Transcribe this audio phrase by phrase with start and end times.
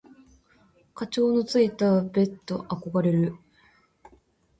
[0.95, 3.35] 蚊帳のついたベット憧れる。